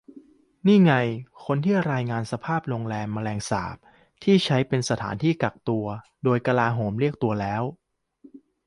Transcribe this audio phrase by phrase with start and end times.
[0.67, 0.93] นี่ไง
[1.45, 3.77] คนที่รายงานสภาพ"โรงแรมแมลงสาบ"
[4.23, 5.85] ที่ใช้เป็นสถานที่กักตัว
[6.21, 7.63] โดนกลาโหมเรียกตัวแล้ว